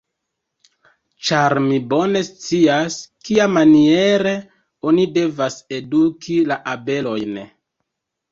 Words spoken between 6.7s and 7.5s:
abelojn.